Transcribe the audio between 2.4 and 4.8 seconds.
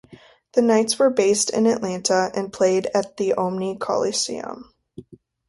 played at the Omni Coliseum.